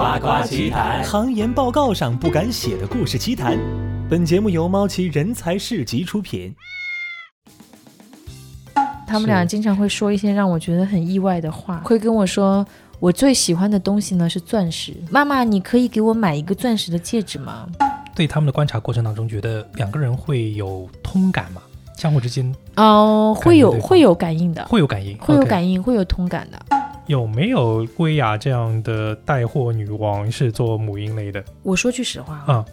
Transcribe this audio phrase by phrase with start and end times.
[0.00, 3.58] 夸夸奇谈，行研报告上不敢写的故事奇谈。
[4.08, 6.54] 本节目由猫奇人才市集出品。
[9.06, 12.66] 他们俩经常会说一些让我觉得很意外的话，会跟我说
[12.98, 17.68] ：“我最喜欢的东西呢是钻石，妈妈，你可以给我买一个钻石的戒指吗？”
[18.16, 21.60] 对他们的观察过程当中，觉得两个人会有通感吗？
[21.98, 26.58] 相互之间哦，会有会有感应的，会有感应，会有感应，会有通感的。
[27.10, 31.44] 有没有薇娅这样的带货女王是做母婴类的？
[31.64, 32.64] 我说句实话啊，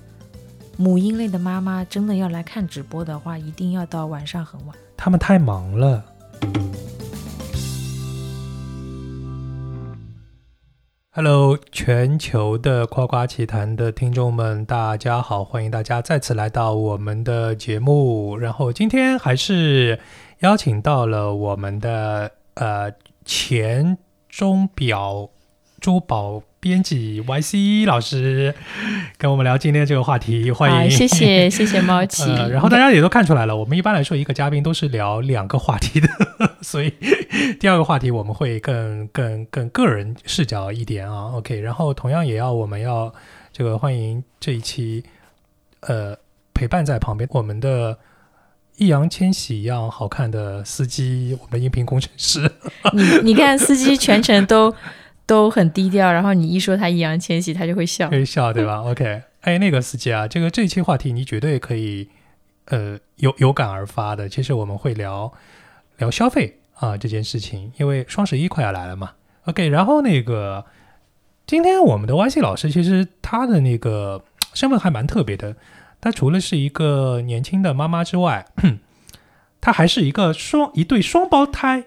[0.78, 4.76] 母婴类的妈妈真的要来看直播的话，一定要到晚上很晚。
[4.96, 6.04] 他们太忙了。
[11.10, 18.38] Hello，全球的夸夸奇谈的听众们，大家好，欢迎大家再次来到我们的节目。
[18.38, 20.00] 然后今天还是
[20.42, 22.94] 邀请到了我们的呃
[23.26, 23.98] 前
[24.38, 25.32] 钟表
[25.80, 28.54] 珠宝编辑 YC 老师，
[29.18, 32.22] 跟我们聊今天这个话题，欢迎，啊谢谢 谢谢猫奇。
[32.22, 36.08] 呃，然后大家也都看出来了，我们一般来说一个嘉宾都是聊两个话题的，
[36.62, 36.94] 所以
[37.60, 41.32] 第二个话题我们会更更更个人视角一点啊。
[41.34, 43.12] OK，然后同样也要我们要
[43.52, 45.04] 这个欢迎这一期
[45.80, 46.16] 呃
[46.54, 47.98] 陪伴在旁边我们的。
[48.78, 52.50] 易烊千玺一样好看的司机，我们的音频工程师，
[52.94, 54.74] 你你看司机全程都
[55.26, 58.24] 都很低调，然后你一说他易烊千玺，他就会笑会。
[58.24, 58.82] 笑对吧？
[58.88, 62.08] OK，哎，那个司机啊，这个这一期话题你绝对可以
[62.66, 64.30] 呃有有感而发的。
[64.30, 65.34] 其实我们会聊
[65.98, 69.12] 聊消费啊这件事情，因为双十一快要来了嘛。
[69.46, 70.66] OK，然后那个
[71.48, 75.56] 今天我们的 YC 老师其实他的那个身份还蛮特别的，
[76.00, 78.46] 他除了是一个年轻的妈妈之外，
[79.60, 81.86] 她还是一个双一对双胞胎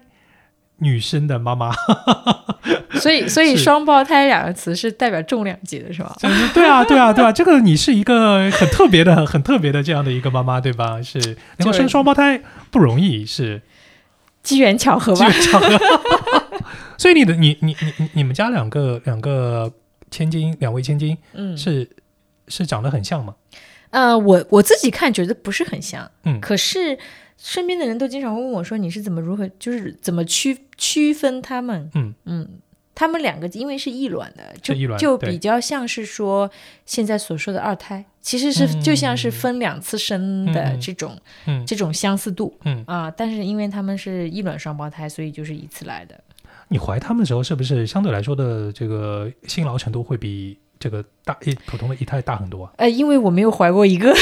[0.78, 1.72] 女生的妈妈。
[3.00, 6.14] 所以所以双胞胎两个词是代表重量级的是吧？
[6.18, 11.00] 就 是对啊，对啊，对啊，这个你是一个很特别的、很特别的这样的一个妈妈，对吧？
[11.00, 11.18] 是
[11.58, 13.62] 能够生双胞胎不容易，是
[14.42, 15.42] 机缘巧合吧机缘？
[15.42, 15.80] 巧合。
[16.98, 19.72] 所以你的你你你你你们家两个两个
[20.10, 21.88] 千金，两位千金嗯，是
[22.48, 23.36] 是长得很像吗？
[23.90, 26.98] 呃，我我自己看觉得不是很像，嗯可是
[27.36, 31.90] 身边的人都经常会问我说你是怎么如何，就是怎么区区分他们？
[31.94, 32.48] 嗯嗯，
[32.94, 36.50] 他们两个因为是异卵的，就卵就比较像是说
[36.84, 42.56] 现在所说的二胎，其实是嗯就像是分两次生的这种、嗯这种相似度。
[42.64, 46.18] 嗯，啊，但是因为他们是异卵双胞胎，所以就是一次来的。
[46.68, 52.72] 你怀他们的时候，是不是相对来说的这个辛劳程度会比这个大一普通的一胎大很多啊？
[52.78, 54.14] 呃，因为我没有怀过一个，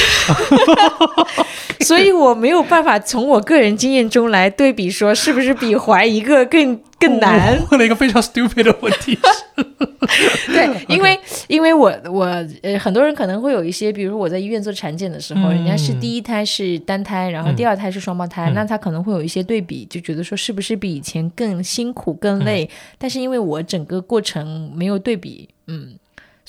[1.79, 7.57] 所以我没有办法从我个人经验中来对比说是不是比怀一个更更难。
[7.71, 9.17] 问了一个非常 stupid 的问题。
[10.47, 11.17] 对， 因为
[11.47, 12.25] 因为我我
[12.61, 22.65] 呃很多人可能会有一些，比如说我在医院做产检的时候，嗯人家是第一胎是单胎，然后嗯第二胎是双胞胎，嗯那他可能会有一些对比，就觉得说是不是比以前更辛苦更累？
[22.65, 25.97] 嗯但是因为我整个过程没有对比，嗯。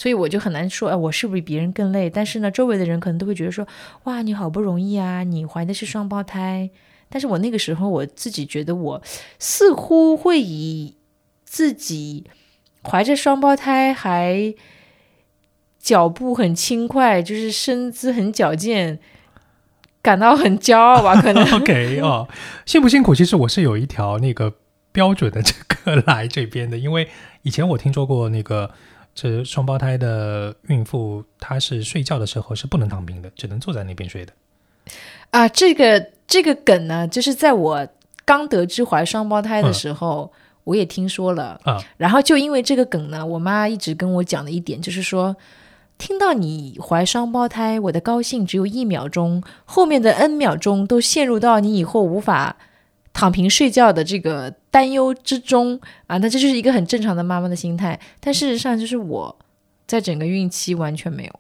[0.01, 2.09] 所以我就很难说，哎，我是不是比别人更累？
[2.09, 3.69] 但是呢，周围的人可能都会觉得说，
[4.05, 6.71] 哇，你好不容易啊，你怀的是双胞胎。
[7.11, 9.03] 但是我那个时候我自己觉得，我
[9.39, 10.97] 似乎会以
[11.45, 12.25] 自己
[12.83, 14.55] 怀着双胞胎还
[15.79, 18.99] 脚步很轻快，就是身姿很矫健，
[20.01, 21.21] 感到很骄傲吧？
[21.21, 22.27] 可能 OK 哦，
[22.65, 23.15] 辛不辛苦？
[23.15, 24.55] 其实我是有一条那个
[24.93, 27.07] 标准的这个 来这边的，因为
[27.43, 28.71] 以前我听说过那个
[29.15, 34.33] 这双胞胎的孕妇，她是睡觉的时候是不能躺平的，只能坐在那边睡的。
[35.31, 37.89] 啊，这个这个梗呢，就是在我
[38.25, 40.33] 刚得知怀双胞胎的时候，
[40.65, 41.79] 我也听说了啊。
[41.97, 45.37] 然后就因为这个梗呢，我妈一直跟我讲的一点就是说。
[45.99, 52.57] 听到你怀双胞胎，我的高兴只有一秒钟，后面的 N 秒钟都陷入到你以后无法
[53.13, 56.17] 躺平睡觉的这个担忧之中啊！
[56.19, 57.99] 那这就是一个很正常的妈妈的心态。
[58.21, 59.37] 但事实上，就是我
[59.87, 61.40] 在整个孕期完全没有。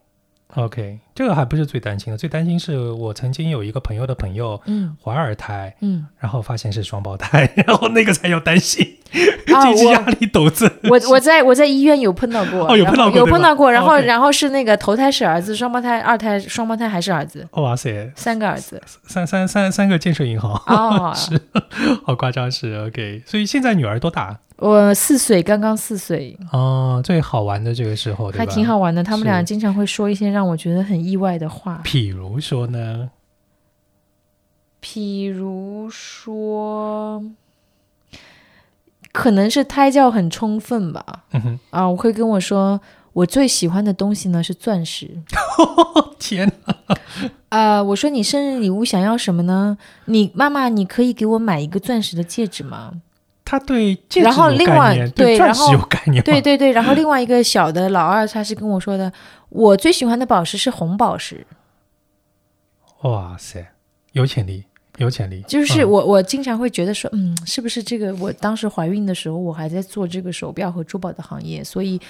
[0.54, 4.96] OK，这个还不是最担心的，最担心是我曾经有一个朋友的朋友嗯。
[5.02, 10.70] 怀二胎，嗯，然后发现是双胞胎， 然后那个才要担心， 经济压力陡增。
[10.84, 18.82] 我我在我在医院有碰到过，哦有碰到过有碰到过，然后然后是那个头胎是儿子，双胞胎二胎双胞胎还是儿子，哇塞，三个儿子。
[19.06, 21.40] 三三三三个建设银行，哦， 是
[22.04, 23.22] 好夸张是 OK。
[23.26, 24.38] 所以现在女儿多大？
[24.60, 28.30] 我四岁，刚刚四岁，哦，最好玩的这个时候？
[28.32, 29.02] 还挺好玩的。
[29.02, 33.10] 他们俩经常会说一些让我觉得很意外的话，譬如说呢，
[34.82, 37.24] 譬如说，
[39.12, 41.24] 可能是胎教很充分吧。
[41.32, 42.78] 嗯，啊，我会跟我说，
[43.14, 45.22] 我我最喜欢的东西呢是钻石。
[46.18, 46.96] 天哪，
[47.48, 49.76] 呃，我说你生日礼物想要什么呢？
[50.04, 53.00] 你妈妈，你可以给我买一个钻石的戒指吗？
[53.50, 56.22] 他对戒指然后有另外概念，钻石对然后有概念？
[56.24, 59.12] 对对对，然后另外一个小的老二，他是跟我说的，
[59.48, 61.44] 我最喜欢的宝石是红宝石，
[63.02, 63.66] 哇塞，
[64.12, 64.66] 有潜力，
[64.98, 65.42] 有潜力。
[65.48, 68.14] 就是嗯我我经常会觉得说，嗯，是不是这个？
[68.16, 72.00] 我当时怀孕的时候，我还在做这个手表和珠宝的行业，所以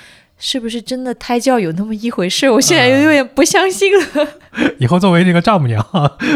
[0.40, 2.50] 是不是真的胎教有那么一回事？
[2.50, 4.28] 我现在有点不相信了。
[4.80, 5.80] 以后作为那个丈母娘，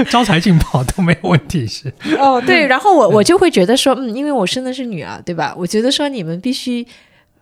[0.08, 1.92] 招财进宝都没有问题是。
[2.18, 5.52] 哦，对，然后我我就会觉得说，嗯，因为我生的是女儿，对吧？
[5.58, 6.86] 我觉得说你们必须。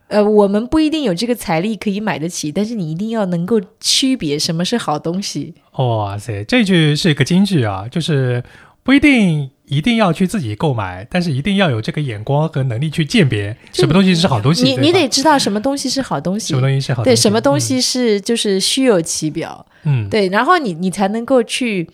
[0.08, 5.54] 呃，我们不一定有这个财力可以买得起，但是你一定要能够区别什么是好东西。
[5.78, 8.42] 哇塞，这句是一个金句啊，就是
[8.82, 14.64] 不一定一定要去自己购买，但是一定要有这个眼光和能力去鉴别什么东西是好东西。
[14.64, 16.48] 你你得知道什么东西是好东西。
[16.48, 21.88] 什么，东西是好东对，什么东西是就是虚有其表，嗯，嗯，对，然后你你才能够去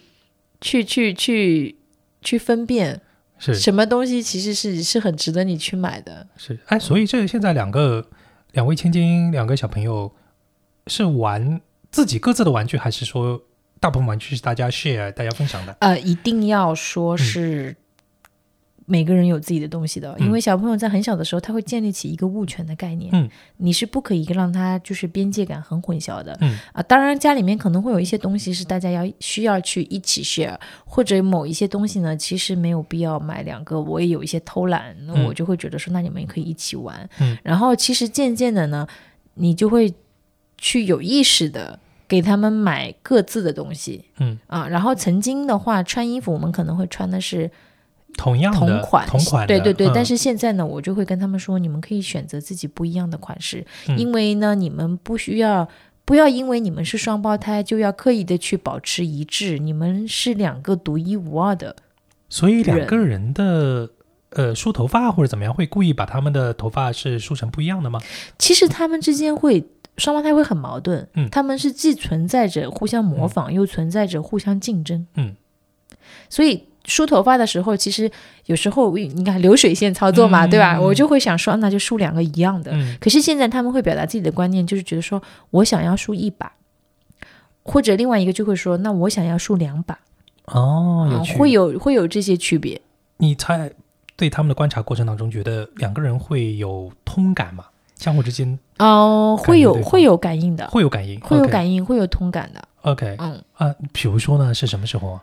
[0.61, 1.77] 去去去
[2.23, 3.01] 去分辨
[3.39, 3.55] 是。
[3.55, 6.27] 什么东西其实是是很值得你去买的。
[6.37, 8.07] 是，哎，所以这现在两个
[8.53, 10.11] 两位千金，两个小朋友
[10.87, 13.43] 是玩自己各自的玩具，还是说
[13.81, 15.77] 大部分玩具是大家 share 大家分享的？
[15.81, 17.77] 呃，一定要说是
[18.87, 20.27] 每个人有自己的东西的，嗯。
[20.27, 23.29] 因为小朋友在很小的时候，他会建立起一个物权的概念，嗯，
[23.59, 26.59] 你是不可以让他就是边界感很混淆的，嗯。
[26.73, 35.25] 啊，当然家里面可能会有一些东西是大家要需要去一起 share，或者某一些东西呢，其实没有必要买两个，我也有一些偷懒，那嗯。
[35.27, 38.89] 我就会觉得说，那你们也可以一起玩，嗯，然后其实渐渐的呢，
[39.35, 39.93] 你就会
[40.57, 41.79] 去有意识的
[42.09, 47.51] 给他们买各自的东西，嗯啊，然后曾经的话穿衣服，我们可能会穿的是
[48.17, 49.87] 同样的同款，同款，对对对。
[49.89, 55.69] 嗯但是现在呢，我就会跟他们说，你们可以选择自己不一样的款式，嗯因为呢，你们不需要。
[56.05, 59.59] 不要因为你们是双胞胎，就要刻意的去保持一致。
[59.59, 61.77] 你们是两个独一无二的，
[62.31, 63.91] 所以两个人的
[64.31, 68.01] 呃梳头发或者怎么样，会故意把他们的头发是梳成不一样的吗？
[68.39, 69.63] 其实他们之间会
[69.99, 75.35] 双胞胎会很矛盾，嗯他们是既存在着互相模仿，又存在着互相竞争，嗯，
[76.31, 78.11] 所以梳头发的时候，其实
[78.47, 80.81] 有时候你看流水线操作嘛，嗯对吧？
[80.81, 82.71] 我就会想说，那就梳两个一样的。
[82.73, 86.53] 嗯可是现在他们会表达自己的观念，就是觉得说我想要梳一把，
[87.63, 89.99] 或者另外一个就会说，那我想要梳两把，
[90.47, 92.81] 哦，会有会有这些区别。
[93.19, 93.73] 你在
[94.17, 97.67] 对他们的观察过程当中，觉得两个人会有通感吗？
[97.99, 102.63] 相互之间哦、会有会有感应的，会有感应，会有感应，会有通感的。
[102.83, 105.23] OK 嗯，啊，比如说呢，是什么时候啊？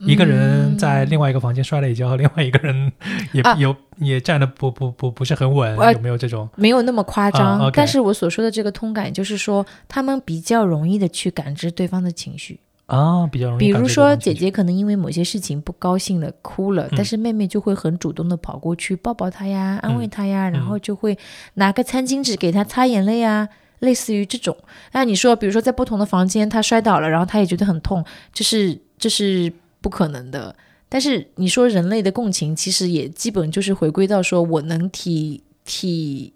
[0.00, 2.90] 一个人在另外一个房间摔了一跤，另外一个人
[3.32, 6.48] 也啊有、也站的不不不不是很稳，呃有没有这种？
[6.56, 12.60] 没有那么夸张，但是我所说的这个通感，就是说他们比较容易的去感知对方的情绪。
[12.90, 13.58] 啊，比较容易。
[13.60, 21.16] 比如说，姐姐可能因为某些事情不高兴的，哭了，嗯但是妹妹就会很主动的跑过去抱抱她呀，安慰她呀，嗯然后就会
[21.54, 23.48] 拿个餐巾纸给她擦眼泪啊，
[23.78, 24.56] 类似于这种。
[24.90, 30.56] 那你说，比如说在不同的房间，她摔倒了，然后她也觉得很痛，这是这是不可能的。
[30.88, 36.32] 但是你说人类的共情，其实也基本就是回归到说我能体体，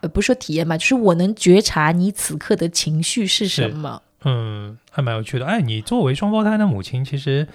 [0.00, 4.00] 呃，不是说体验吧，就是我能觉察你此刻的情绪是什么。
[4.24, 5.46] 嗯，还蛮有趣的。
[5.46, 7.46] 哎，你作为双胞胎的母亲，其实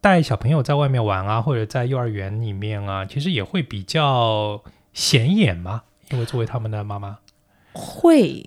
[0.00, 4.62] 带小朋友在外面玩啊，或者在幼儿园里面啊，其实也会比较
[4.92, 5.82] 显眼嘛。
[6.10, 7.18] 因为作为他们的妈妈，
[7.72, 8.46] 会，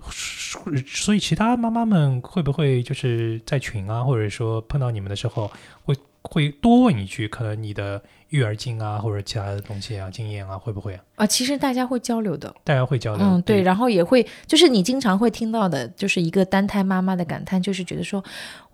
[0.86, 5.50] 所以其他妈妈们会不会就是在群啊，或者说碰到你们的时候，
[5.84, 11.00] 会会多问一句，可能你的育儿经啊，或者其他的东西啊、经验啊，会不会啊？
[11.16, 12.54] 啊，其实大家会交流的。
[12.64, 13.24] 大家会交流。
[13.24, 18.22] 嗯，对，然后也会，就是你经常会听到的，就是一个单胎妈妈的感叹，就是觉得说，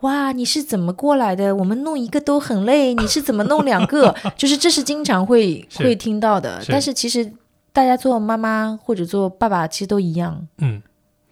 [0.00, 1.54] 哇，你是怎么过来的？
[1.54, 4.14] 我们弄一个都很累，你是怎么弄两个？
[4.36, 6.60] 就是这是经常会会听到的。
[6.60, 7.32] 是但是其实
[7.72, 10.82] 大家做妈妈或者做爸爸，其实都一样，嗯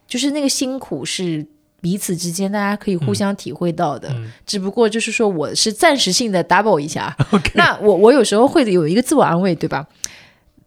[0.06, 1.46] 就是那个辛苦是
[1.82, 4.08] 彼此之间大家可以互嗯相体会到的。
[4.14, 7.14] 嗯只不过就是说我是暂时性的 double 一下
[7.54, 9.86] 那我我有时候会有一个自我安慰，对吧？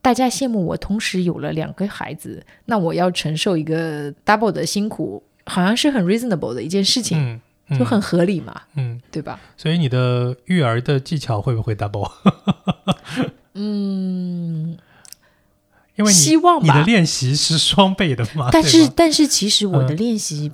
[0.02, 7.42] 大家羡慕我同时有了两个孩子，那我要承受一个 double 的辛苦，好像是很 reasonable 的一件事情，
[7.80, 9.40] 就很合理嘛，嗯，对吧？
[9.58, 12.12] 所以你的育儿的技巧会不会 double？
[13.56, 14.78] 嗯，
[15.96, 16.66] 因为你希望吧。
[16.66, 20.52] 你的练习是双倍的嘛，但是但是其实我的嗯练习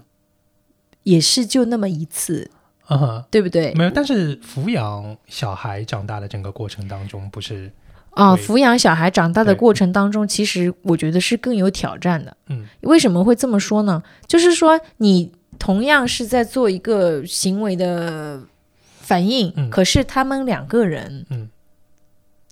[1.04, 2.50] 也是就那么一次，
[2.90, 3.74] 嗯哼，对不对？
[3.76, 7.72] 没有，但是抚养小孩长大的整个过程当中，不是
[8.12, 12.36] 啊，会抚养小孩长大的过程当中，其实我觉得是更有挑战的。
[12.48, 14.04] 嗯为什么会这么说呢？
[14.28, 18.42] 就是说，你同样是在做一个行为的
[19.00, 21.50] 反应，嗯可是他们两个人嗯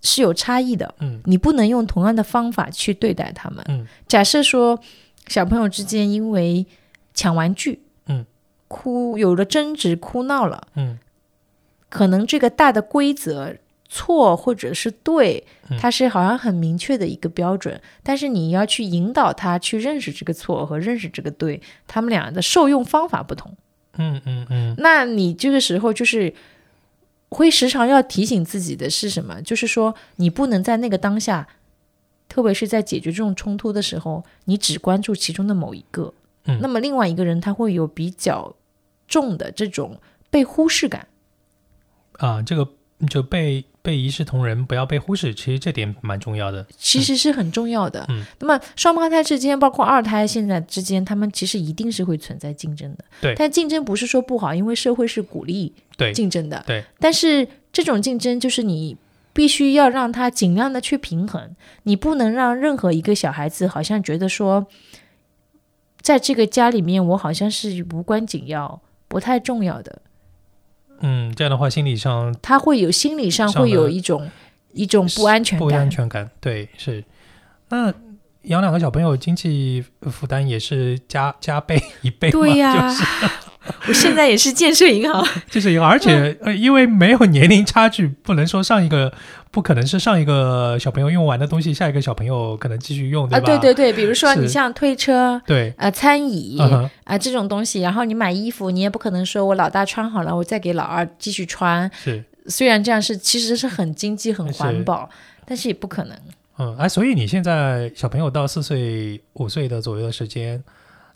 [0.01, 3.63] 是有差异的，嗯你不能用同样的方法去对待他们。
[3.67, 4.79] 嗯假设说
[5.27, 6.65] 小朋友之间因为
[7.13, 7.88] 抢玩具，嗯，
[8.69, 10.97] 哭有了争执，哭闹了，嗯。
[11.89, 13.55] 可能这个大的规则
[13.89, 23.51] 错或者是对嗯，它是好像很明确的一个标准，但是你要去引导他去认识这个错和认识这个对，他们俩的受用方法不同。
[23.97, 24.75] 嗯嗯嗯。
[24.77, 26.31] 那你这个时候就是
[27.29, 29.41] 会时常要提醒自己的是什么？
[29.41, 31.47] 就是说你不能在那个当下，
[32.27, 36.13] 特别是在解决这种冲突的时候，你只关注其中的某一个，
[36.45, 36.59] 嗯。
[36.61, 38.55] 那么另外一个人他会有比较
[39.09, 39.99] 重的这种
[40.29, 41.07] 被忽视感。
[42.13, 42.67] 啊，这个
[43.09, 46.65] 就被被一视同仁，不要被忽视，其实这点蛮重要的。
[46.77, 48.05] 其实是很重要的。
[48.09, 53.05] 嗯那么双胞胎之间，包括二胎现在之间，他们其实一定是会存在竞争的。
[53.21, 56.61] 对但竞争不是说不好，因为社会是鼓励对竞争的。
[56.67, 58.97] 对，但是这种竞争就是你
[59.31, 64.67] 必须要让他尽量的去平衡，你不能让任何一个小孩子好像觉得说，
[66.01, 70.01] 在这个家里面我好像是无关紧要、不太重要的。
[71.01, 74.29] 嗯，这样的话心理上他会有心理上上会有一种
[74.73, 75.75] 一种不安全感不。
[75.75, 77.03] 安全感，对，是。
[77.69, 77.93] 那
[78.43, 82.89] 养两个小朋友，经济负担也是加加倍一倍，对呀、
[83.87, 85.25] 我现在也是建设银行。
[85.49, 89.11] 建设银行，而且呃，因为没有年龄差距，不能说上一个
[89.51, 93.45] 不可能是上一个小朋友用完的东西，下一个小朋友可能继续用，对，吧？
[93.45, 95.41] 对对对，比如说你像推车。
[95.45, 96.57] 对，啊，餐椅
[97.03, 101.89] 啊这种东西，然后你买衣服，你也不可能说我老大穿好了，我再给老二继续穿。
[102.03, 105.09] 是，虽然这样是其实是很经济、很环保，
[105.45, 106.17] 但是也不可能。
[106.57, 110.61] 嗯，哎，所以你现在小朋友到四岁、五岁的左右的时间，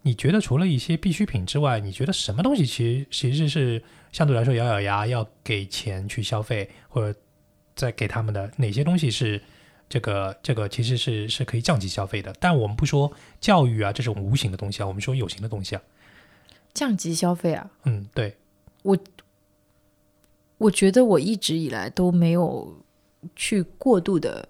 [0.04, 3.82] 你觉得除了一些必需品之外，你觉得什么东西其实其实是
[4.12, 7.20] 相对来说咬咬牙要给钱去消费，或者
[7.76, 9.42] 再给他们的哪些东西是
[9.90, 12.36] 这个这个其实是是可以降级消费的？
[12.40, 15.82] 但我们不说教育啊这种无形的东西啊，我们说有形的东西啊。
[16.74, 18.36] 降级消费啊，嗯，对，
[20.58, 22.84] 我觉得我一直以来都没有
[23.36, 24.50] 去过度的，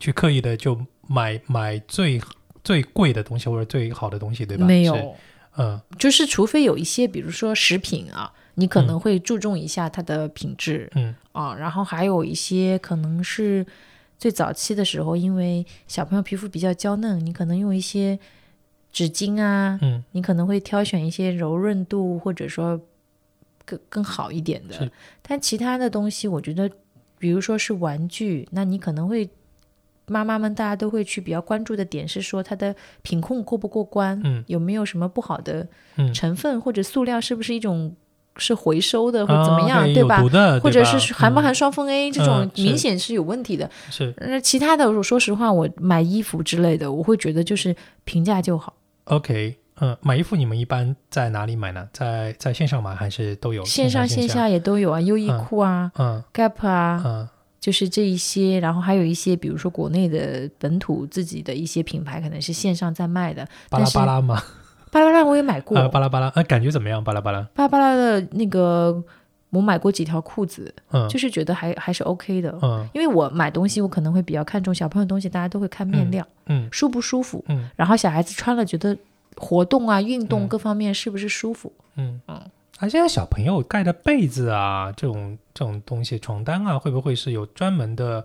[0.00, 2.20] 去刻意的就买买最
[2.68, 4.66] 最贵的东西或者最好的东西，对吧？
[4.66, 5.16] 没有，
[5.56, 11.14] 嗯就是除非有一些，比如说食品啊，你可能会注重一下它的品质，嗯。
[11.32, 13.64] 啊，然后还有一些可能是
[14.18, 18.18] 最早期的时候，因为小朋友皮肤比较娇嫩，你可能用一些
[18.92, 20.04] 纸巾啊，嗯。
[20.12, 22.78] 你可能会挑选一些柔润度或者说
[23.64, 24.92] 更更好一点的。
[25.22, 26.70] 但其他的东西，我觉得，
[27.18, 29.26] 比如说是玩具，那你可能会
[30.08, 37.94] 妈妈们大家都会去比较关注的点是说它的品控过不过关，嗯有没有什么不好的嗯，成分或者塑料是不是一种
[38.36, 40.22] 是回收的或者怎么样，啊对对吧
[40.62, 43.68] 或者是含不含嗯双酚 A 这种明显是有问题的。
[43.90, 47.74] 是那其他的，我说实话，我买衣服之类的，我会觉得就是
[48.04, 48.74] 平价就好。
[49.04, 51.88] OK，嗯，买衣服你们一般在哪里买呢？
[51.92, 53.64] 在在线上买还是都有？
[53.64, 54.48] 线上线下？
[54.48, 57.28] 也都有啊，优衣嗯库啊、嗯 Gap 啊，嗯
[57.60, 58.60] 就是这一些。
[58.60, 63.46] 然后还有一些，比如说国内的本土自己的一些品牌，可能是线上在卖的。
[63.70, 64.42] 巴拉巴拉吗？
[64.90, 67.04] 巴拉巴拉我也买过，呃，巴拉巴拉，呃，感觉怎么样？
[67.04, 69.04] 巴拉巴拉，巴拉巴拉的那个
[69.50, 72.58] 我买过几条裤子，嗯，就是觉得还还是 OK 的。
[72.62, 78.96] 嗯因为我买东西，我可能会比较看重小朋友东西，大家都会看面料、嗯舒不舒服，嗯然后小孩子穿了觉得
[79.36, 81.70] 活动啊、运动嗯各方面是不是舒服？
[81.96, 82.40] 嗯嗯
[82.78, 88.24] 而现在小朋友盖的被子啊，这种这种东西，床单啊，会不会是有专门的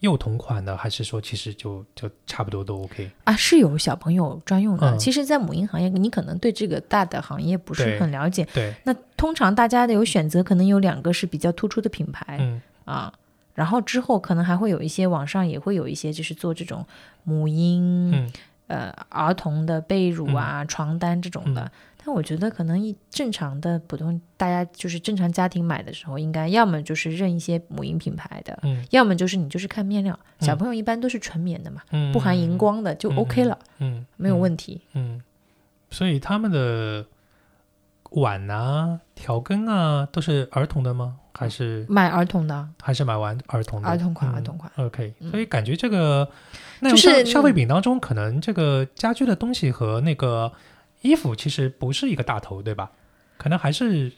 [0.00, 3.10] 幼童款的，还是说其实就就差不多都 OK？
[3.24, 4.90] 啊，是有小朋友专用的。
[4.96, 8.46] 嗯其实，在母婴行业，你可能对这个大的行业不是很了解。
[8.54, 13.12] 对，那通常大家的有选择，可能有两个是比较突出的品牌、嗯啊，
[13.54, 16.86] 然后之后可能还会有一些网上也会有一些就是做这种
[17.22, 18.32] 母婴、嗯
[18.68, 21.70] 呃儿童的被褥啊、床单这种的。
[22.12, 30.18] 我觉得可能一正常的普通大家就是正常家庭买的时候，应该要么就是认一些母婴品牌的，嗯要么就是你就是看面料。
[30.40, 34.80] 小嗯朋友一般都是纯棉的嘛，嗯，不含荧光的就嗯 OK 了，嗯，没有嗯问题。
[34.94, 35.20] 嗯，
[35.90, 37.04] 所以他们的
[38.10, 41.16] 碗啊、调羹啊都是儿童的吗？
[41.32, 43.88] 还是买儿童的，还是买完儿童的？
[43.88, 44.70] 儿童款，嗯儿童款。
[44.76, 46.28] OK，嗯所以感觉这个
[46.80, 50.52] 那就是消消费品当中，可能这个家居的东西和那个
[51.02, 52.90] 衣服其实不是一个大头，对吧？
[53.36, 54.12] 可能还是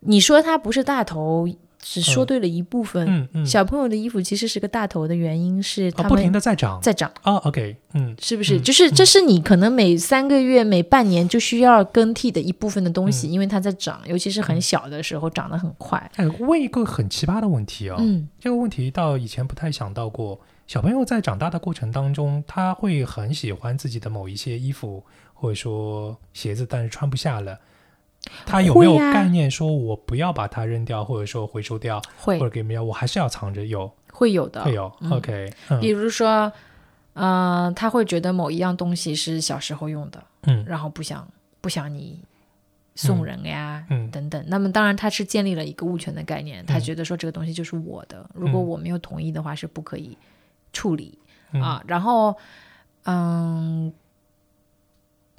[0.00, 1.48] 你说它不是大头，
[1.78, 3.06] 只说对了一部分。
[3.08, 6.80] 嗯嗯，小朋友的衣服其实是个大头的原因是啊，不停的在长。
[6.80, 8.58] 在长，哦，OK，嗯是不是？
[8.58, 16.10] 嗯就是这是你可能每三个月、每半年就需要更替的一部分的东西，嗯因为它在长，尤其是很小的时候长得很快。
[16.16, 20.40] 哎，问一个很奇葩的问题哦，嗯，这个问题到以前不太想到过。
[20.66, 27.58] 小朋友在长大的过程当中，他会很喜欢自己的某一些衣服或者说鞋子，但是穿不下了。
[28.46, 33.66] 他有没有概念说，我不要把它扔掉，或者说回收掉，会或者给别人，我还是要藏着？
[33.66, 34.90] 有，会有的，会有。
[35.00, 36.50] 嗯 OK，嗯比如说，
[37.12, 41.28] 呃，他会觉得某一样东西是小时候用的，嗯然后不想
[41.60, 42.18] 不想你
[42.94, 44.42] 送人呀，嗯等等。
[44.48, 50.16] 那么当然他是建立了一个物权的概念，他嗯觉得说这个东西就是我的，如果嗯我没有同意的话是不可以
[50.72, 51.18] 处理、
[51.52, 51.84] 嗯啊。
[51.86, 52.34] 然后，
[53.02, 53.92] 嗯。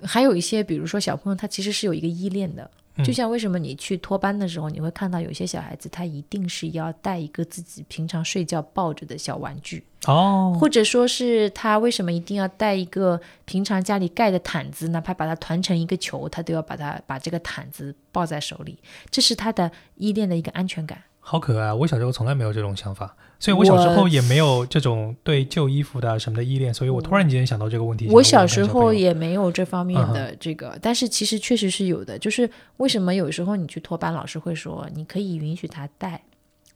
[0.03, 18.77] 还有一些，比如说小朋友，他其实是有一个依恋的，就嗯像为什么你去托班的时候，你会看到有些小孩子，他一定是要带一个自己平常睡觉抱着的小玩具，哦，或者说是他为什么一定要带一个平常家里盖的毯子，哪怕把它团成一个球，他都要把它把这个毯子抱在手里，
[19.09, 21.03] 这是他的依恋的一个安全感。
[21.27, 21.75] 好可爱啊！
[21.75, 28.07] 我小时候从来没有这种想法，所以我小时候也没有这种对旧衣服的啊什么的依恋，所以我突然间想到这个问题。
[28.09, 32.17] 我小时候也没有这方面嗯的这个，但是其实确实是有的。
[32.17, 36.23] 就是为什么有时候你去托班，老师会说你可以允许他带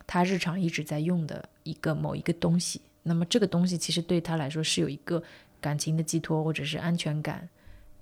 [0.06, 5.24] 他日常一直在用的一个某一个东西，那么这个东西其实对他来说是有一个
[5.62, 7.48] 感情的寄托或者是安全感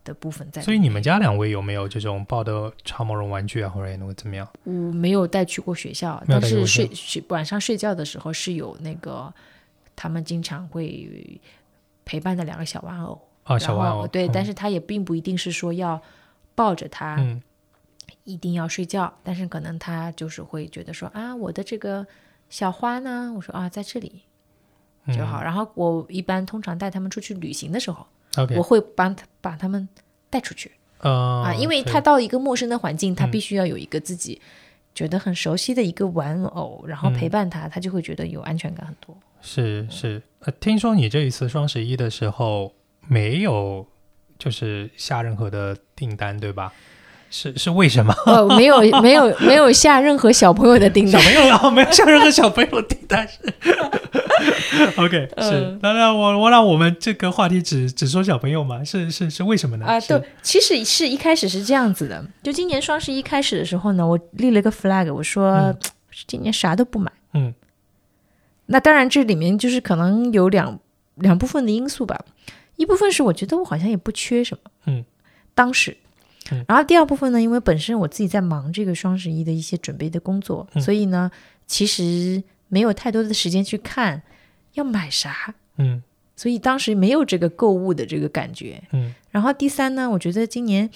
[0.08, 0.62] 的部分在。
[0.62, 4.48] 所以你们家两位有没有这种抱的超毛绒玩具啊，或者那个怎么样？
[4.64, 9.34] 我没有带去过学校，但是睡睡晚上睡觉的时候是有那个
[9.96, 11.40] 他们经常会
[12.06, 13.22] 陪伴的两个小玩偶。
[13.44, 14.08] 啊，小玩偶。
[14.08, 16.02] 对，嗯但是他也并不一定是说要
[16.56, 17.42] 抱着他嗯
[18.24, 22.06] 一定要睡觉，但是可能他就是会觉得说啊，我的这个
[22.50, 24.24] 小花呢，我说啊，在这里
[25.16, 25.42] 就好。
[25.42, 28.06] 然后我一般通常带他们出去旅行的时候，
[28.56, 29.88] 我会帮他把他们
[30.30, 30.72] 带出去。
[31.00, 33.32] 呃啊，因为他到一个陌生的环境，他嗯。
[33.32, 34.42] 必须要有一个自己
[34.96, 37.14] 觉得很熟悉的一个玩偶，然后嗯。
[37.14, 39.16] 陪伴他，他就会觉得有安全感很多。
[39.42, 42.74] 是是，呃，听说你这一次双十一的时候
[43.08, 43.86] 没有
[44.40, 46.74] 就是下任何的订单，对吧？
[47.30, 48.14] 是是为什么？
[48.26, 51.34] 哦，没有没有没有下任何小朋友的订小单。
[51.34, 53.40] 朋友啊，没有下任何小朋友的订单是
[54.96, 58.84] OK 是嗯，那那我我让我们这个话题只只说小朋友嘛？
[58.84, 59.86] 是是是为什么呢？
[59.86, 65.78] 啊，是对，其实是一开始是这样子的，就今年双十一开始的时候呢，我立了个 flag，我说、 嗯
[66.26, 67.12] 今年啥都不买。
[67.36, 67.54] 嗯
[68.66, 70.80] 那当然，这里面就是可能有两
[71.16, 72.20] 两部分的因素吧，
[72.76, 75.06] 一部分是我觉得我好像也不缺什么，嗯，
[75.54, 75.96] 当时
[76.52, 76.64] 嗯。
[76.68, 81.32] 然后第二部分呢，因为本身我自己在忙这个双十一的一些准备的工作，嗯所以呢，
[81.66, 84.22] 其实没有太多的时间去看
[84.74, 86.04] 要买啥，嗯
[86.36, 88.82] 所以当时没有这个购物的这个感觉。
[88.92, 90.90] 嗯然后第三呢，我觉得今年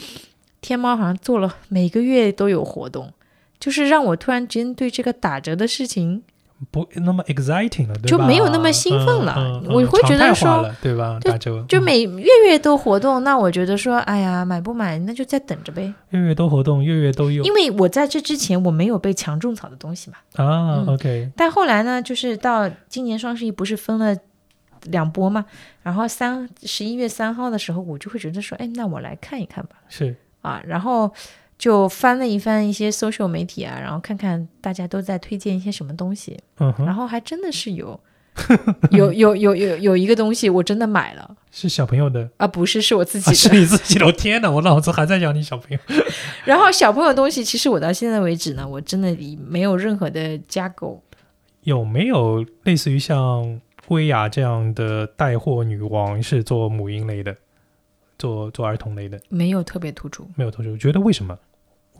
[0.62, 3.14] 天猫好像做了每个月都有活动，
[3.60, 6.24] 就是让我突然间对这个打折的事情，
[6.70, 8.08] 不那么 exciting 了，对吧？
[8.08, 11.20] 就没有那么兴奋了嗯嗯嗯我会觉得说对吧？
[11.40, 20.18] 就就嗯每月月都活动，那我觉得说，哎呀，买不买那就再等着呗，月月都活动，月月都有因为我在这之前我没有被强种草的东西嘛。
[20.36, 20.84] 啊。
[20.86, 24.16] 嗯 OK，但后来呢，就是到今年双十一不是分了
[24.86, 25.46] 两波嘛，
[25.82, 29.72] 然后三十一月三号的时候，我就会觉得说，哎，那我来看一看吧。
[29.90, 31.12] 是啊，然后
[31.62, 38.00] 就翻了一翻一些 social 媒体啊，然后看看大家都在推荐一些什么东西，嗯哼，然后还真的是有
[38.90, 42.28] 有有有有有一个东西我真的买了是小朋友的。
[42.38, 43.36] 啊，不是是我自啊，己的。
[43.36, 44.06] 是你自己的！
[44.08, 45.78] 我天哪，我脑子还在想你小朋友。
[46.46, 49.16] 然后小朋友的东西，其实我到现在为止呢，我真的
[49.48, 51.00] 没有任何的加购。
[51.62, 57.36] 有没有类似于像薇娅这样的带货女王，是做母婴类的，
[58.18, 59.20] 做做儿童类的？
[59.30, 60.28] 没有特别突出。
[60.36, 61.38] 没有突出，我觉得为什么？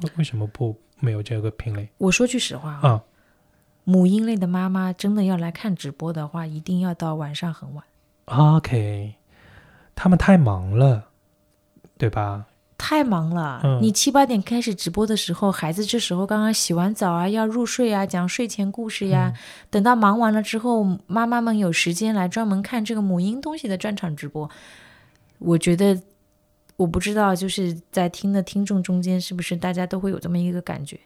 [0.04, 3.04] 为为什么不没有这个品类我说句实话啊，啊？
[3.84, 7.84] 母婴类的妈妈真的要来看直播的话，一定要到晚上很晚
[8.26, 9.16] ，OK，
[9.96, 11.10] 他们太忙了，
[11.98, 12.46] 对吧？
[12.78, 13.62] 太忙了。
[13.64, 19.34] 嗯你七八点开始直播的时候，孩子这时候刚刚洗完澡啊，要入睡啊，讲睡前故事呀。
[19.70, 24.50] 等到忙完了之后，妈妈们有时间来专门看这个母婴东西的专场直播。
[25.38, 26.02] 我觉得，
[26.82, 31.00] 我不知道，就是在听的听众中间，是不是大家都会有这么一个感觉？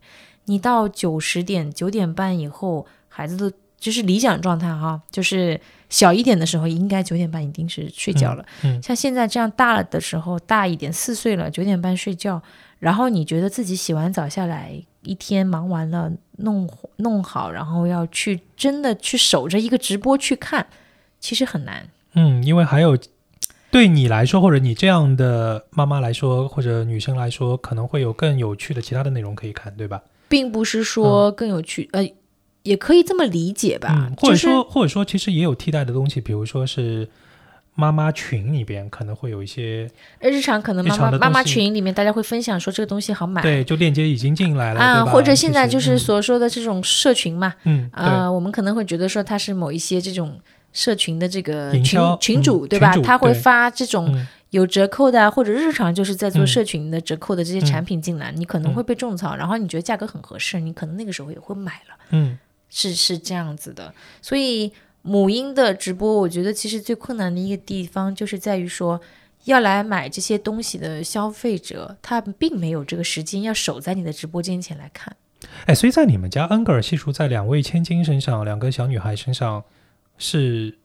[0.46, 5.60] 你到九十点、九点半以后，孩子的就是理想状态哈，就是
[5.90, 8.46] 小一点的时候，应该九点半一定是睡觉了。
[8.64, 12.42] 嗯像现在这样大了的时候，大一点，四岁了，九点半睡觉，
[12.80, 20.68] 然后你觉得自己洗完澡下来，一天忙完了，弄弄好，然后要去真的去守着一个直播去看，
[21.20, 21.90] 其实很难。
[22.14, 22.98] 嗯，因为还有
[23.76, 30.02] 对你来说，或者你这样的妈妈来说，或者女生来说，可能会有更有趣的其他的内容可以看，对吧？
[30.30, 32.10] 并不是说更有趣，呃，
[32.64, 33.90] 也可以这么理解吧。
[33.92, 37.10] 嗯，或者就是说，或者说，其实也有替代的东西，比如说是
[37.74, 43.42] 妈妈群里边可能会有一些，日常可能妈妈妈妈群里面大家会分享说这个东西好买。
[43.42, 50.40] 对，就链接已经进来了，啊，或者现在就是所说的这种社群嘛，嗯，啊呃，我们可能会觉得说它是某一些这种
[50.76, 62.38] 社群的这个群群主、嗯对吧他会发这，种嗯有折扣的啊，或者日常就是在做嗯社群的折扣的这些嗯产品进来，你可能嗯会被种草，然后你觉得价格很合适，你可能那个时候也会买了，嗯
[62.70, 63.92] 是是这样子的。
[64.22, 69.02] 所以母婴的直播，我觉得其实最困难的一个地方就是在于说。
[69.46, 75.16] 要来买这些东西的消费者，他并没有这个时间要守在你的直播间前来看。
[75.68, 79.64] 哎，所以在你们家恩格尔系数在两位千金身上，两个小女孩身上，
[80.18, 80.78] 是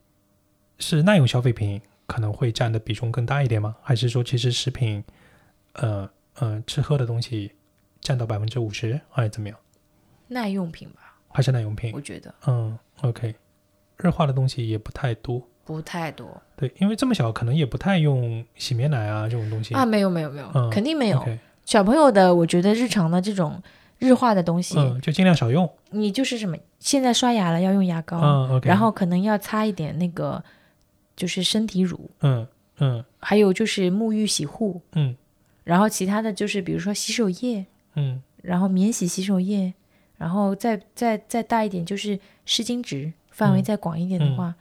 [0.79, 3.77] 是耐用消费品可能会占的比重更大一点吗？
[3.83, 5.03] 还是说其实食品，
[5.75, 7.53] 呃呃吃喝的东西
[8.01, 9.57] 占到百分之五十，还是怎么样？
[10.29, 12.01] 耐用品吧，还是耐用品我？
[12.01, 13.35] 觉得嗯，OK，
[13.99, 15.47] 日化的东西也不太多。
[15.63, 19.73] 不太多对，因为这么小，可能也不太用洗面奶啊这种东西。
[19.73, 21.25] 啊，没有没有没有，嗯肯定没有。
[21.65, 23.63] 小朋友的，我觉得日常的这种
[24.01, 25.71] 日化的东西，嗯，就尽量少用。
[25.91, 30.43] 你就是什么，现在刷牙了要用牙膏，嗯，OK，然后可能要擦一点那个
[31.15, 32.47] 就是身体乳，嗯
[32.79, 33.05] 嗯。
[33.21, 35.15] 还有就是沐浴洗护，嗯。
[35.63, 38.21] 然后其他的就是比如说洗手液，嗯。
[38.43, 39.73] 然后免洗洗手液，
[40.17, 43.63] 然后再再再大一点就是湿巾纸，范围嗯。
[43.63, 44.55] 再广一点的话，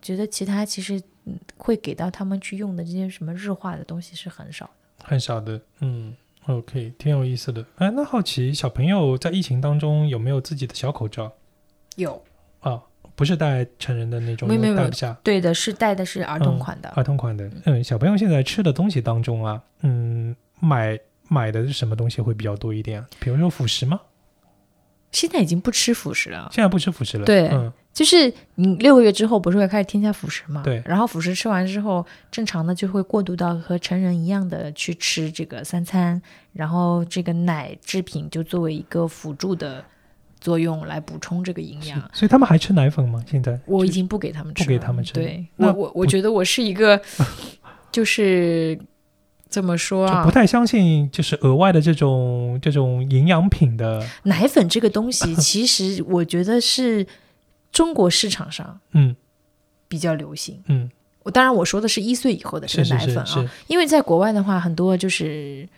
[0.00, 4.66] 觉得其他其实嗯会给到他们去用的这些什么日化的东西是很少
[4.98, 5.06] 的。
[5.06, 6.14] 很少的，嗯
[6.46, 7.64] ，OK，挺有意思的。
[7.76, 11.32] 哎，那好奇小朋友在疫情当中有没有自己的小口罩
[11.96, 12.22] 有，
[12.60, 12.82] 啊？
[13.16, 16.88] 不是戴成人的那种，没有没有戴不下对的，是戴的是儿童嗯款的。
[16.96, 17.48] 儿童款的。
[17.64, 23.06] 嗯，小朋友现在吃的东西当中啊，嗯，买买的是什么东西会比较多一点啊？
[23.20, 24.00] 比如说辅食吗？
[25.12, 27.24] 现在已经不吃辅食了，现在不吃辅食了。
[27.24, 30.62] 对嗯就是你六个月之后不是会开始添加辅食嘛？
[30.64, 36.20] 对然后辅食吃完之后，正常的就会过渡到和成人一样的去吃这个三餐，
[36.52, 39.84] 然后这个奶制品就作为一个辅助的
[40.40, 42.00] 作用来补充这个营养。
[42.12, 43.24] 所以他们还吃奶粉吗？
[43.30, 47.00] 现在我已经不给他们吃了，不给他们吃对那我我我觉得我是一个，
[47.92, 48.76] 就是
[49.48, 50.34] 怎么说啊就不？
[50.34, 57.06] 太相信，就是额外的这种这种营养品的，奶粉这个东西， 其实我觉得是
[57.74, 59.14] 中国市场上嗯
[59.86, 60.62] 比较流行。
[60.68, 60.90] 嗯，
[61.24, 65.68] 我当然我说的是一岁以后的这个奶粉啊，是是是，因为在国外的话，很多就是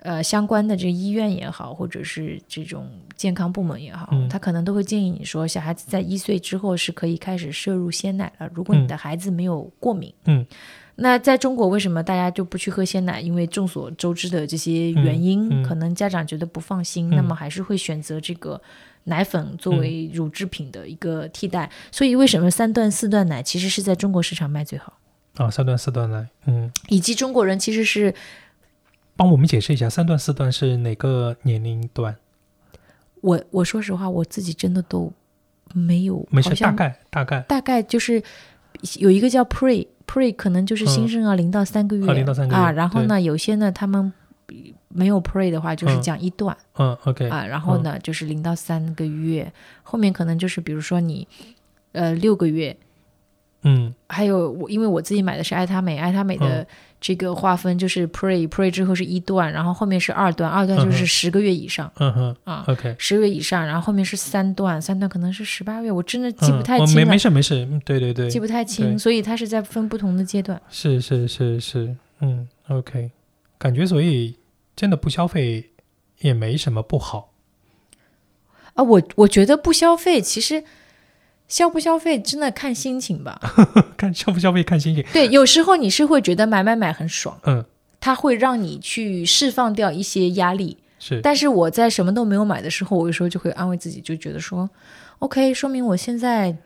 [0.00, 8.50] 呃相关的这个医院也好，或者是这种健康部门也好，嗯他可能都会建议你说，小孩子在一岁之后是可以开始摄入鲜奶了。
[8.52, 10.44] 如果你的孩子没有过敏，嗯。
[10.96, 13.20] 那在中国，为什么大家就不去喝鲜奶？
[13.20, 18.60] 因为众所周知的这些原因，嗯嗯可能家长觉得不放心，嗯那么还是会选择这个
[19.04, 21.68] 奶粉作为乳制品的一个替代。
[21.90, 24.98] 所以，为什么三段四段奶其实是在中国市场卖最好？
[25.34, 28.14] 啊，三段四段奶，嗯，以及中国人其实是
[29.16, 32.16] 帮我们解释一下，三段四段是哪个年龄段？
[33.20, 35.12] 我我说实话，我自己真的都
[35.72, 38.22] 没有，没事，大概大概大概就是
[38.98, 44.12] 有一个叫 pre pre，可能就是新生儿零到三个月，啊零到三个月啊，然后呢，有些呢他们
[44.88, 46.02] 没有 pre 的话，就是嗯。
[46.02, 51.26] 讲一段、嗯，OK，啊，然后呢、就是零到三个月，后面可能就是比如说你
[51.92, 52.76] 呃六个月。
[53.62, 53.94] 嗯。
[54.08, 56.66] 还有我，因为我自己买的是爱他美，爱他美的嗯
[57.04, 62.64] 这个划分就是 pre pre 之后是一段，然后后面是二段，二段就是十个月以上、嗯哼啊。
[62.66, 70.58] ，OK，十个月以上，然后后面是三段，三段可能是十八月，我真的记不太清了，没事没事，嗯对对对，记不太清，所以它是在分不同的阶段。
[70.70, 73.10] 是是是是，嗯，OK，
[73.58, 74.36] 感觉所以
[74.74, 75.72] 真的不消费
[76.20, 77.32] 也没什么不好，
[78.72, 80.64] 啊，我我觉得不消费，其实
[81.54, 83.40] 消不消费真的看心情吧。
[83.96, 87.64] 看消不消费看心情，对，有时候你是会觉得买买买很爽，嗯，
[88.00, 90.76] 它会让你去释放掉一些压力。
[90.98, 94.68] 是，但是我在什么都没有买的时候，我有时候就会安慰自己，就觉得说
[95.20, 96.56] ，OK，说明我现在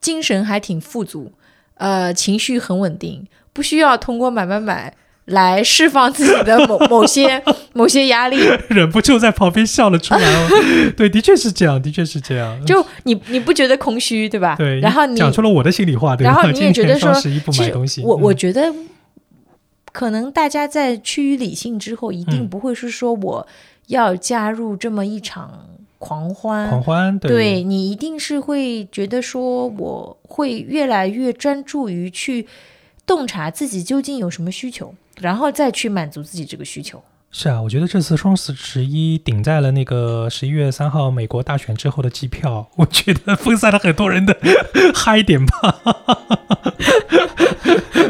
[0.00, 1.32] 精神还挺富足，
[1.74, 4.96] 呃，情绪很稳定，不需要通过买买买
[5.30, 8.36] 来释放自己的某 某些某些压力。
[8.68, 10.48] 忍不住在旁边笑了出来哦，
[10.96, 14.54] 对，的确是这样，的确是这样，就你你不觉得空虚对吧？
[14.56, 16.32] 对，然后你讲出了我的心里话，对吧？
[16.34, 17.10] 然后你也觉得说
[17.58, 18.72] 买东西，我我嗯觉得
[19.92, 23.46] 可能大家在趋于理性之后，一定嗯不会是说我
[23.88, 25.66] 要加入这么一场
[25.98, 26.68] 狂欢。
[26.68, 32.46] 狂欢，对你一定是会觉得说，我会越来越专注于去
[33.10, 37.02] 洞察自己究竟有什么需求，然后再去满足自己这个需求。
[37.32, 44.36] 是啊，我觉得这次双十十一顶在了那个十一月三号美国大选之后的机票，我觉得分散了很多人的
[44.94, 45.80] 嗨点吧。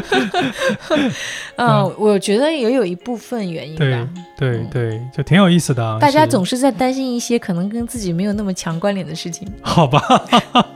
[1.57, 4.09] 嗯，我觉得也有一部分原因吧。
[4.37, 5.97] 对对，就挺有意思的啊。
[5.99, 9.47] 大家总是在担心一些可能跟自己没有那么强关联的事情。
[9.61, 10.01] 好吧，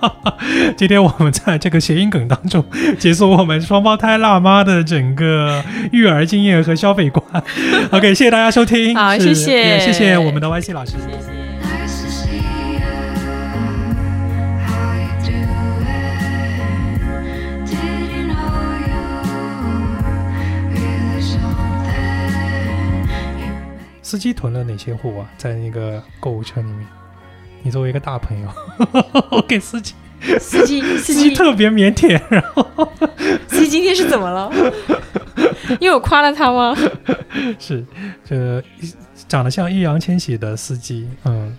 [0.77, 2.63] 今天我们在这个谐音梗当中
[2.99, 7.23] 结束我们双胞胎辣妈的整个育儿经验和消费观。
[7.91, 10.91] OK，谢谢大家收听，好谢谢谢谢我们的 YC 老师。
[10.91, 11.34] 谢谢。
[24.05, 26.85] 司机囤了哪些货啊在那个购物车里面？
[27.63, 28.47] 你作为一个大朋友
[29.31, 29.95] 我给司机
[30.39, 31.33] 司机 司机。
[31.33, 32.63] 特别腼腆然后
[33.49, 34.51] 司机今天是怎么了？
[35.79, 36.77] 因为我夸了他吗？
[37.57, 37.83] 是
[38.23, 38.63] 这
[39.27, 41.57] 长得像易烊千玺的司机嗯。